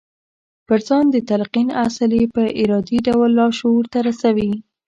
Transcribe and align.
پر 0.67 0.79
ځان 0.87 1.05
د 1.11 1.17
تلقين 1.29 1.67
اصل 1.85 2.09
يې 2.19 2.25
په 2.35 2.43
ارادي 2.61 2.97
ډول 3.07 3.29
لاشعور 3.39 3.85
ته 3.93 3.99
رسوي. 4.07 4.51